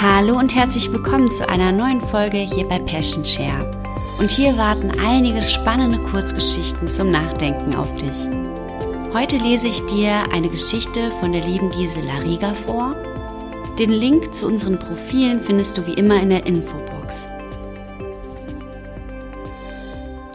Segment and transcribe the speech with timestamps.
[0.00, 3.68] Hallo und herzlich willkommen zu einer neuen Folge hier bei Passion Share.
[4.20, 8.28] Und hier warten einige spannende Kurzgeschichten zum Nachdenken auf dich.
[9.12, 12.94] Heute lese ich dir eine Geschichte von der lieben Gisela Rieger vor.
[13.76, 17.28] Den Link zu unseren Profilen findest du wie immer in der Infobox.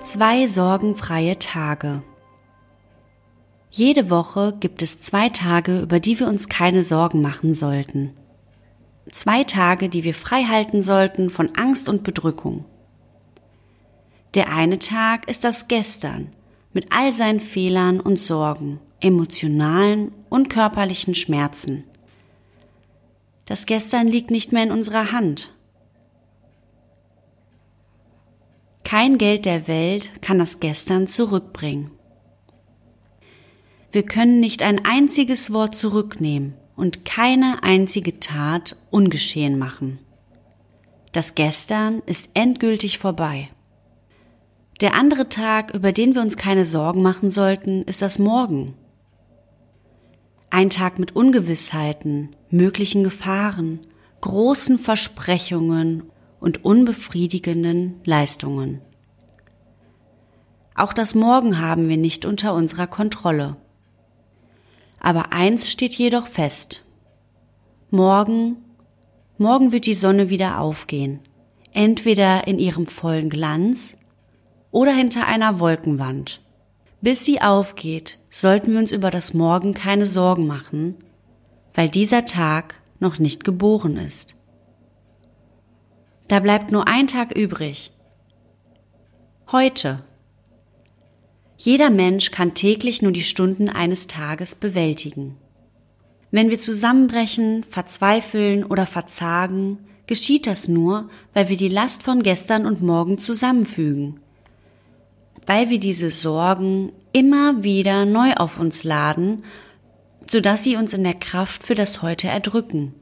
[0.00, 2.02] Zwei sorgenfreie Tage.
[3.70, 8.12] Jede Woche gibt es zwei Tage, über die wir uns keine Sorgen machen sollten.
[9.10, 12.64] Zwei Tage, die wir frei halten sollten von Angst und Bedrückung.
[14.34, 16.32] Der eine Tag ist das Gestern
[16.72, 21.84] mit all seinen Fehlern und Sorgen, emotionalen und körperlichen Schmerzen.
[23.46, 25.54] Das Gestern liegt nicht mehr in unserer Hand.
[28.82, 31.92] Kein Geld der Welt kann das Gestern zurückbringen.
[33.92, 39.98] Wir können nicht ein einziges Wort zurücknehmen und keine einzige Tat ungeschehen machen.
[41.12, 43.48] Das Gestern ist endgültig vorbei.
[44.82, 48.74] Der andere Tag, über den wir uns keine Sorgen machen sollten, ist das Morgen.
[50.50, 53.80] Ein Tag mit Ungewissheiten, möglichen Gefahren,
[54.20, 56.02] großen Versprechungen
[56.40, 58.82] und unbefriedigenden Leistungen.
[60.74, 63.56] Auch das Morgen haben wir nicht unter unserer Kontrolle.
[65.06, 66.82] Aber eins steht jedoch fest.
[67.90, 68.56] Morgen,
[69.38, 71.20] morgen wird die Sonne wieder aufgehen,
[71.72, 73.96] entweder in ihrem vollen Glanz
[74.72, 76.40] oder hinter einer Wolkenwand.
[77.02, 80.96] Bis sie aufgeht, sollten wir uns über das Morgen keine Sorgen machen,
[81.72, 84.34] weil dieser Tag noch nicht geboren ist.
[86.26, 87.92] Da bleibt nur ein Tag übrig.
[89.52, 90.02] Heute.
[91.56, 95.36] Jeder Mensch kann täglich nur die Stunden eines Tages bewältigen.
[96.30, 102.66] Wenn wir zusammenbrechen, verzweifeln oder verzagen, geschieht das nur, weil wir die Last von gestern
[102.66, 104.20] und morgen zusammenfügen,
[105.46, 109.44] weil wir diese Sorgen immer wieder neu auf uns laden,
[110.28, 112.94] sodass sie uns in der Kraft für das Heute erdrücken.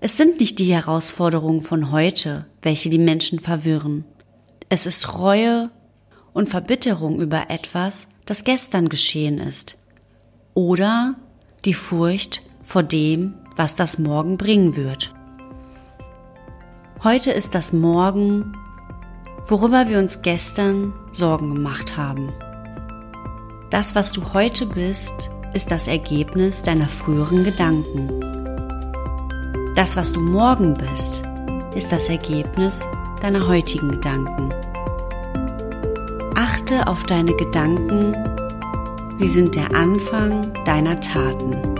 [0.00, 4.04] Es sind nicht die Herausforderungen von heute, welche die Menschen verwirren.
[4.68, 5.70] Es ist Reue,
[6.38, 9.76] und Verbitterung über etwas, das gestern geschehen ist.
[10.54, 11.16] Oder
[11.64, 15.12] die Furcht vor dem, was das Morgen bringen wird.
[17.02, 18.56] Heute ist das Morgen,
[19.48, 22.32] worüber wir uns gestern Sorgen gemacht haben.
[23.70, 28.20] Das, was du heute bist, ist das Ergebnis deiner früheren Gedanken.
[29.74, 31.24] Das, was du morgen bist,
[31.74, 32.86] ist das Ergebnis
[33.20, 34.54] deiner heutigen Gedanken.
[36.40, 38.14] Achte auf deine Gedanken,
[39.16, 41.77] sie sind der Anfang deiner Taten.